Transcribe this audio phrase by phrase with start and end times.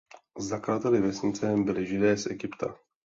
[0.39, 2.75] Zakladateli vesnice byli Židé z Egypta.